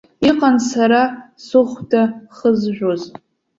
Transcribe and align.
Иҟан 0.29 0.55
сара 0.69 1.01
сыхәда 1.45 2.01
хызжәоз. 2.35 3.01